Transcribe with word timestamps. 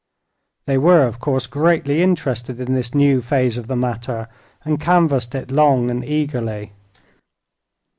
They 0.65 0.79
were, 0.79 1.05
of 1.05 1.19
course, 1.19 1.45
greatly 1.45 2.01
interested 2.01 2.59
in 2.59 2.73
this 2.73 2.95
new 2.95 3.21
phase 3.21 3.59
of 3.59 3.67
the 3.67 3.75
matter 3.75 4.29
and 4.65 4.81
canvassed 4.81 5.35
it 5.35 5.51
long 5.51 5.91
and 5.91 6.03
eagerly. 6.03 6.71